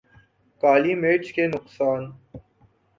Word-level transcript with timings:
کالی 0.63 0.93
مرچ 0.95 1.25
کے 1.33 1.47
نقصا 1.47 1.89